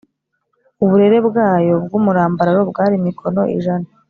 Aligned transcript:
uburebure 0.83 1.19
bwayo 1.27 1.73
bw’umurambararo 1.85 2.61
bwari 2.71 2.95
mikono 3.05 3.41
ijana 3.57 3.87